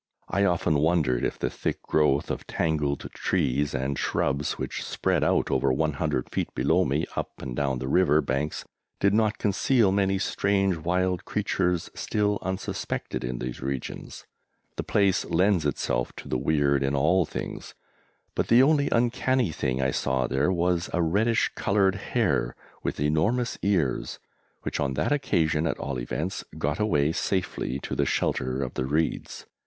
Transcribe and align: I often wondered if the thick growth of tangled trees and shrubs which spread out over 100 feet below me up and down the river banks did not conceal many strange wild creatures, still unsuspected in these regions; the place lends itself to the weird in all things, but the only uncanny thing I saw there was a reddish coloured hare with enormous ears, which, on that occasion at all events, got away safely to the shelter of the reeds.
I 0.27 0.45
often 0.45 0.79
wondered 0.79 1.23
if 1.23 1.37
the 1.37 1.51
thick 1.51 1.83
growth 1.83 2.31
of 2.31 2.47
tangled 2.47 3.01
trees 3.13 3.75
and 3.75 3.99
shrubs 3.99 4.53
which 4.57 4.83
spread 4.83 5.23
out 5.23 5.51
over 5.51 5.71
100 5.71 6.27
feet 6.31 6.51
below 6.55 6.83
me 6.83 7.05
up 7.15 7.39
and 7.39 7.55
down 7.55 7.77
the 7.77 7.87
river 7.87 8.19
banks 8.19 8.65
did 8.99 9.13
not 9.13 9.37
conceal 9.37 9.91
many 9.91 10.17
strange 10.17 10.75
wild 10.77 11.23
creatures, 11.23 11.91
still 11.93 12.39
unsuspected 12.41 13.23
in 13.23 13.37
these 13.37 13.61
regions; 13.61 14.25
the 14.75 14.81
place 14.81 15.23
lends 15.25 15.67
itself 15.67 16.15
to 16.15 16.27
the 16.27 16.35
weird 16.35 16.81
in 16.81 16.95
all 16.95 17.23
things, 17.27 17.75
but 18.33 18.47
the 18.47 18.63
only 18.63 18.89
uncanny 18.91 19.51
thing 19.51 19.83
I 19.83 19.91
saw 19.91 20.25
there 20.25 20.51
was 20.51 20.89
a 20.93 21.03
reddish 21.03 21.51
coloured 21.53 21.93
hare 21.93 22.55
with 22.81 22.99
enormous 22.99 23.59
ears, 23.61 24.17
which, 24.63 24.79
on 24.79 24.95
that 24.95 25.11
occasion 25.11 25.67
at 25.67 25.77
all 25.77 25.99
events, 25.99 26.43
got 26.57 26.79
away 26.79 27.11
safely 27.11 27.77
to 27.81 27.95
the 27.95 28.07
shelter 28.07 28.63
of 28.63 28.73
the 28.73 28.85
reeds. 28.87 29.45